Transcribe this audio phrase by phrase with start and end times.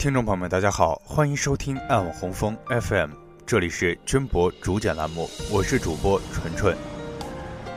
[0.00, 3.10] 听众朋友们，大家好，欢迎收听爱网红枫 FM，
[3.44, 6.74] 这里是军博主讲栏目，我是主播纯纯。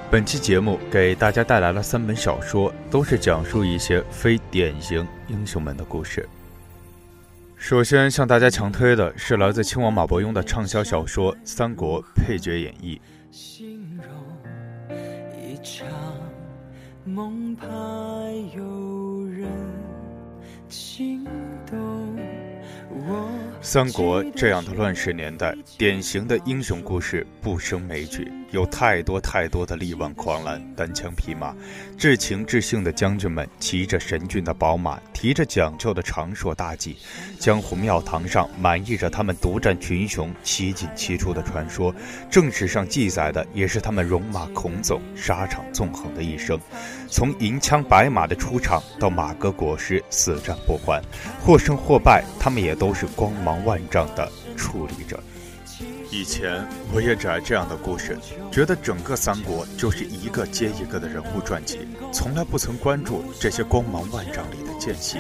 [0.09, 6.25] 本期节目给大家带来了三本小说，都是讲述一些非典型英雄们的故事。
[7.57, 13.01] 首先向大家强推的是来自亲王马伯庸的畅销小说《三国配角演义》。
[13.35, 14.97] 形容
[15.37, 15.85] 一场
[17.03, 17.67] 梦，怕
[18.55, 19.45] 有人。
[23.73, 28.31] 三国这样的乱世年代，典型的英雄故事不胜枚举。
[28.53, 31.55] 有太多太多的力挽狂澜、单枪匹马、
[31.97, 36.95] 至情至性的将军们，骑着神骏的宝马，提着讲究的长硕大戟，
[37.39, 41.91] 江湖庙堂上满溢着他们独占群雄、七进七出的传说。
[42.29, 46.59] 正史上记载的也是他们戎马孔总、沙场纵横的一生。
[47.09, 51.01] 从银枪白马的出场，到马革裹尸、死战不还，
[51.43, 55.19] 或胜或败，他们也都是光芒万丈的处理者。
[56.13, 58.15] 以前我也只爱这样的故事，
[58.51, 61.79] 觉得整个三国就是一个接一个的人物传记，
[62.13, 65.17] 从来不曾关注这些光芒万丈里的间隙。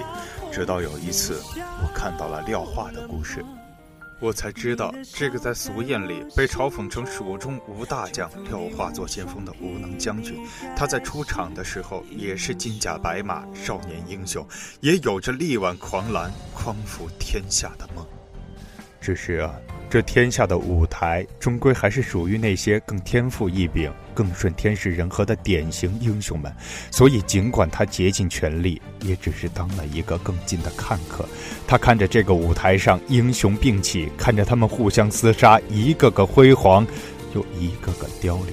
[0.51, 3.43] 直到有一次，我看到了廖化的故事，
[4.19, 10.45] 我才知道这个在俗谚里被嘲讽成蜀中无大将，廖化做先锋的无能将军，
[10.77, 14.47] 他在出场的时候也是金甲白马少年英雄，
[14.79, 18.05] 也有着力挽狂澜、匡扶天下的梦。
[19.03, 19.53] 只是啊。
[19.89, 26.51] 这天下的舞台，终归还是属于那些更天赋异禀、更顺天时人和的典型英雄们。
[26.89, 31.29] 所以，尽管他竭尽全力，也只是当了一个更近的看客。
[31.67, 36.87] 他看着这个舞台上英雄并起，看着他们互相厮杀，一个个辉煌，
[37.35, 38.47] 又一个个凋零。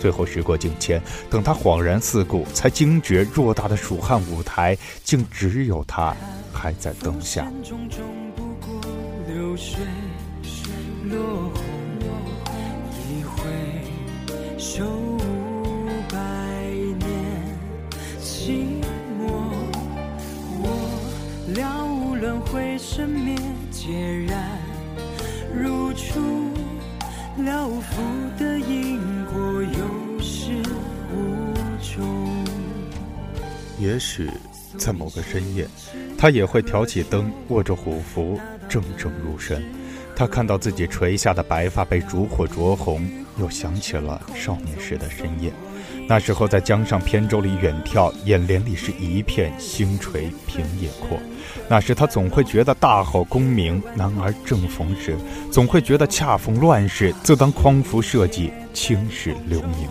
[0.00, 4.74] 最后，时过境迁，等他恍然四顾，才惊觉偌大的蜀汉舞台，
[5.04, 6.16] 竟只有他
[6.50, 7.52] 还在灯下。
[9.58, 9.84] 水
[11.10, 11.64] 落红
[13.10, 13.42] 一回，
[14.56, 14.84] 修
[16.08, 16.16] 百
[16.64, 17.02] 年
[18.22, 18.80] 寂
[19.18, 19.20] 寞。
[20.60, 20.62] 我
[21.56, 23.36] 了无轮回，生灭
[23.72, 24.48] 孑然，
[25.52, 26.20] 如初
[27.42, 28.00] 了无福
[28.38, 30.62] 的因果，有始
[31.12, 31.52] 无
[31.82, 32.44] 终。
[33.80, 34.30] 也许
[34.76, 35.66] 在某个深夜，
[36.16, 39.64] 他也会挑起灯，握着虎符，怔怔入神。
[40.14, 43.08] 他看到自己垂下的白发被烛火灼红，
[43.38, 45.52] 又想起了少年时的深夜。
[46.08, 51.18] 那时候在江上扁舟里远眺，眼帘里是一片星垂平野阔。
[51.68, 55.16] 那时他总会觉得大好功名，男儿正逢时，
[55.52, 59.88] 总会觉得恰逢乱世，自当匡扶社稷，青史留名。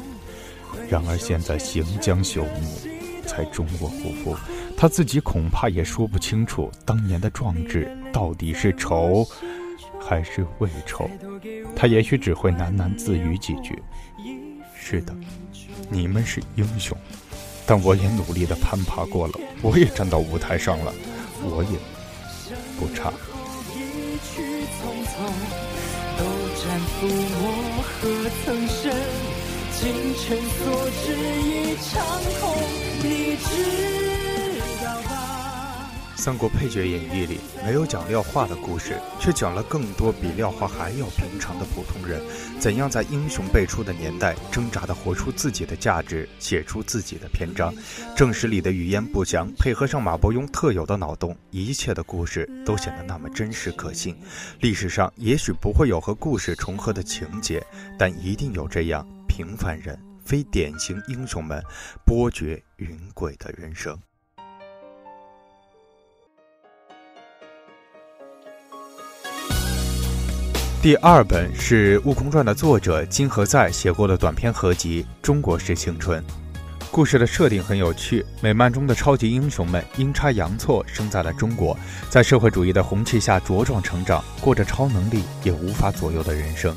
[0.90, 4.36] 然而现在行将朽木，才终我虎符，
[4.78, 9.28] 他自己恐怕也说不清楚，当年的壮志到底是愁。
[10.00, 11.10] 还是未愁，
[11.76, 13.78] 他也许只会喃喃自语几句。
[14.74, 15.14] 是的，
[15.90, 16.98] 你们是英雄，
[17.66, 20.94] 但我也努力的攀爬过了，我也站到舞台上了，
[21.44, 21.78] 我也
[22.80, 23.12] 不差。
[36.18, 42.20] 《三国配角演义》里没有讲廖化的故事，却讲了更多比廖化还要平常的普通人，
[42.60, 47.72] 怎样在英雄辈出的年代挣扎地活出自己的价值，写出自己的篇章。
[48.16, 54.18] 正史里的语言不详，配合上马伯庸特有的脑洞，一切的故事都显得那么真实可信。
[54.60, 57.64] 历史上也许不会有和故事重合的情节，
[57.98, 61.64] 但一定有这样平凡人、非典型英雄们
[62.04, 63.96] 波谲云诡的人生。
[70.88, 76.24] 第二本是《悟空传》的作者金河在写过的短篇合集《中国式青春》。
[76.90, 81.78] 故事的设定很有趣，美漫中的超级英雄们阴差阳错生在了中国，
[82.10, 86.74] 在社会主义的红旗下茁壮成长，过着超能力也无法左右的人生。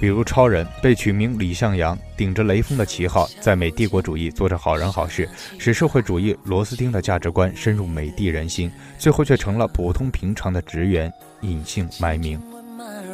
[0.00, 5.28] 比如超人被取名李向阳，顶着雷锋的旗号，在美帝国主义做着好人好事，
[5.58, 11.12] 使社会主义螺丝钉的价值观深入美帝人心，最后却成了普通平常的职员，
[11.42, 12.40] 隐姓埋名。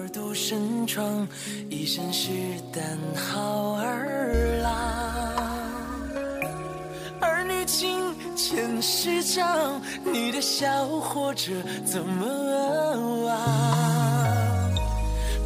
[0.08, 1.26] 独身装，
[1.68, 2.30] 一身是
[2.72, 4.72] 胆好儿郎。
[7.20, 7.98] 儿女情，
[8.36, 11.52] 前世长，你的笑活着
[11.84, 14.72] 怎么忘？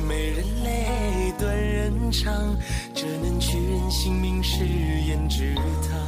[0.07, 2.57] 美人泪，断人肠，
[2.95, 5.99] 这能取人性命是胭脂糖。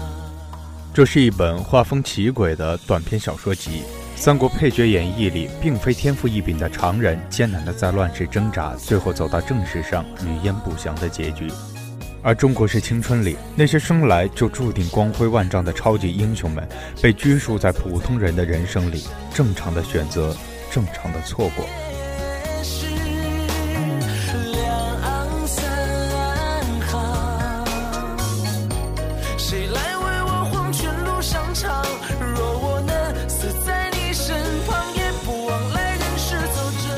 [0.95, 3.83] 这是一本画风奇诡的短篇小说集。
[4.21, 11.47] 三国配角演义里，并非天赋异禀的常人，艰难的在乱世挣扎，最后走到正史上语焉不详的结局；
[12.21, 16.69] 而中国式青春里，那些生来就注定光辉万丈的超级英雄们，
[17.01, 20.37] 被拘束在普通人的人生里，正常的选择，
[20.69, 21.65] 正常的错过。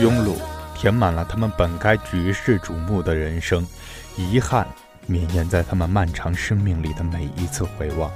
[0.01, 0.35] 庸碌
[0.75, 3.67] 填满了他们本该举世瞩目的人生，
[4.17, 4.67] 遗憾
[5.07, 8.11] 绵延在他们漫长生命里的每一次回望。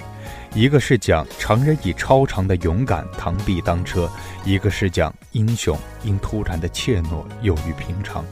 [0.54, 4.10] 一个是讲常人以超常的勇敢螳臂当车，
[4.46, 8.24] 一个是讲英雄因突然的怯懦囿于平常。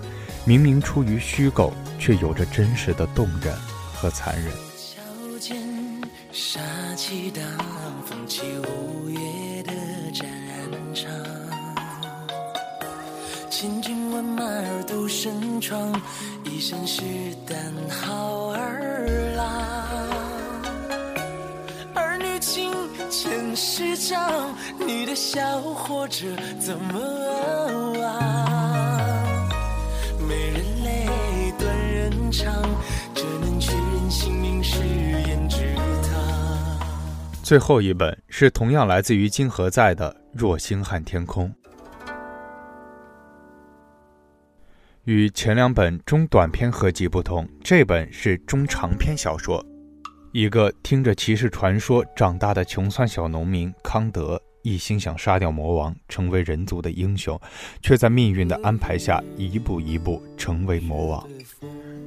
[0.46, 3.55] 明明出于虚构，却有着真实的动人
[3.93, 4.50] 和残忍。
[13.62, 14.42] 千军万马
[14.88, 15.94] 独身闯，
[16.42, 17.00] 一身是
[17.46, 17.56] 胆
[17.88, 19.06] 好儿
[19.36, 19.46] 郎。
[21.94, 22.72] 儿女情，
[23.08, 24.52] 前世长，
[24.84, 26.26] 你的笑活着
[26.58, 26.98] 怎么
[28.00, 28.20] 忘？
[30.26, 31.06] 没人泪，
[31.56, 32.52] 断人肠，
[33.14, 36.10] 这能取人性命是胭脂糖。
[37.44, 41.48] 最后一本是同样来自于金河在的《若星汉天空》。
[45.04, 49.64] 与前两本中短篇合集不同，这本是中长篇小说。
[50.31, 57.38] 一个听着骑士传说长大的穷酸小农民康德，一心想杀掉魔王，成为人族的英雄，
[57.82, 61.28] 却在命运的安排下一步一步成为魔王。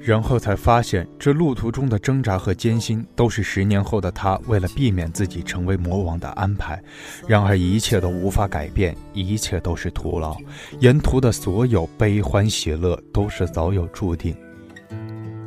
[0.06, 6.80] 然后才发现，这路途中的挣扎和艰辛，都是十年后的他为了避免自己成为魔王的安排。
[7.28, 10.38] 然而，一切都无法改变，一切都是徒劳。
[10.80, 14.36] 沿途的所有悲欢喜乐，都是早有注定。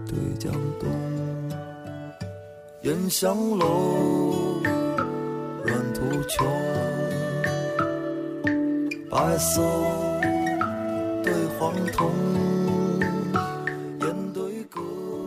[0.05, 0.89] 对江东，
[2.83, 4.61] 烟香楼，
[5.65, 6.45] 软土丘，
[9.09, 9.63] 白色
[11.23, 12.11] 对黄铜。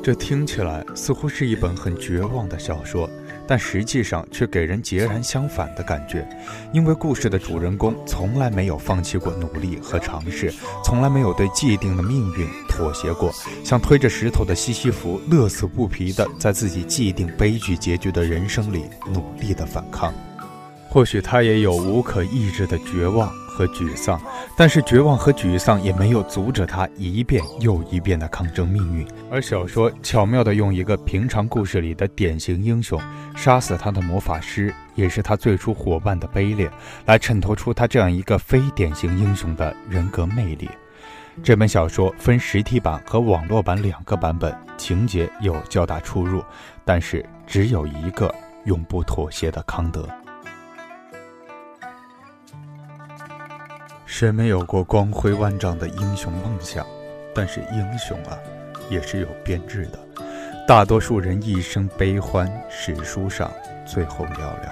[0.04, 3.08] 这听起来似乎是一本很绝望的小说，
[3.48, 6.28] 但实际上却给人截然相反的感觉。
[6.74, 10.52] 因为故事的主人公从来没有放弃过努力和尝试，
[10.84, 13.32] 从来没有对既定的命运妥协过，
[13.64, 20.12] 像推着石头的西西弗，乐此不疲地在自己既定悲剧结局的人生里努力地反抗。
[20.90, 23.32] 或许他也有无可抑制的绝望。
[23.54, 24.20] 和沮丧，
[24.56, 29.08] 但是绝望和沮丧也没有阻止他一遍又一遍的抗争命运。
[29.30, 33.00] 而小说巧妙地用一个平常故事里的典型英雄
[33.36, 36.72] 杀死他的魔法师，也是他最初伙伴的卑劣，
[37.06, 40.70] 来衬托出他这样一个非典型英雄的人格魅力。
[41.44, 46.44] 这本小说分实体版和网络版两个版本，情节有较大出入，
[46.84, 48.34] 但是只有一个
[48.66, 50.08] 永不妥协的康德。
[54.12, 56.86] 谁没有过光辉万丈的英雄梦想？
[57.34, 58.38] 但是英雄啊，
[58.90, 59.98] 也是有编制的。
[60.68, 63.50] 大多数人一生悲欢，史书上
[63.86, 64.70] 最后寥寥。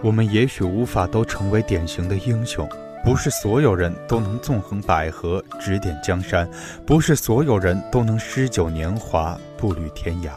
[0.00, 2.68] 我们也许无法都成为典型的英雄，
[3.04, 6.46] 不是所有人都能纵横捭阖，指点江山；
[6.86, 10.30] 不是所有人都能诗酒年华，步履天涯。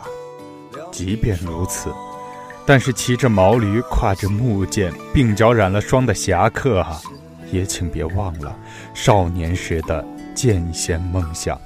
[0.92, 1.94] 即便如此，
[2.66, 7.00] 但是骑着毛驴，挎着木剑，鬓角染了霜的侠客啊！
[7.54, 8.54] 也请别忘了
[8.94, 11.58] 少年时的剑仙梦想。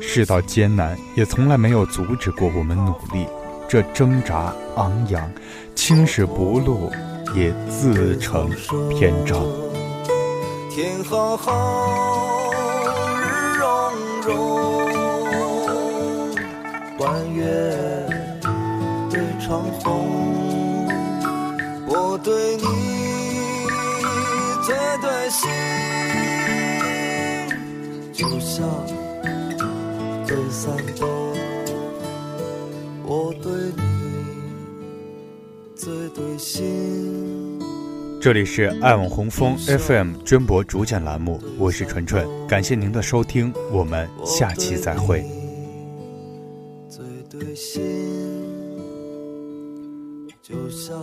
[0.00, 3.26] 世道艰难，也从来没有阻止过我们努力。
[3.68, 5.30] 这挣扎昂扬，
[5.76, 6.90] 青史不露，
[7.34, 8.50] 也自成
[8.90, 9.40] 篇章。
[10.68, 12.50] 天浩浩，
[13.20, 13.68] 日融
[14.22, 14.34] 融，
[16.98, 17.42] 弯月
[24.64, 25.50] 最对心，
[28.12, 28.64] 就像
[30.24, 31.08] 对三冬。
[33.04, 33.82] 我对你
[35.74, 37.60] 最对心。
[38.20, 45.24] 这里是爱网红枫 FM 娟博主讲栏目，我是纯纯，感谢您的收听，我们下期再会。
[46.88, 47.82] 最对心，
[50.40, 50.96] 就像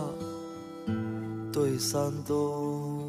[1.52, 2.99] 对三冬。